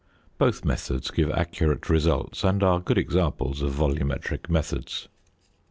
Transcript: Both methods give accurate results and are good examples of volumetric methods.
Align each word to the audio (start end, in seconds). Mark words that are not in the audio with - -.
Both 0.39 0.65
methods 0.65 1.11
give 1.11 1.29
accurate 1.29 1.87
results 1.87 2.43
and 2.43 2.63
are 2.63 2.79
good 2.79 2.97
examples 2.97 3.61
of 3.61 3.73
volumetric 3.73 4.49
methods. 4.49 5.07